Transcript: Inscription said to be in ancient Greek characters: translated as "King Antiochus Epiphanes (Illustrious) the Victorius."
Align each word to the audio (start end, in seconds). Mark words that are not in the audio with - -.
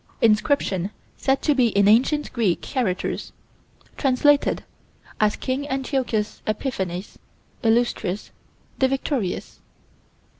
Inscription 0.19 0.89
said 1.15 1.43
to 1.43 1.53
be 1.53 1.67
in 1.67 1.87
ancient 1.87 2.33
Greek 2.33 2.61
characters: 2.61 3.33
translated 3.97 4.63
as 5.19 5.35
"King 5.35 5.69
Antiochus 5.69 6.41
Epiphanes 6.47 7.19
(Illustrious) 7.61 8.31
the 8.79 8.87
Victorius." 8.87 9.59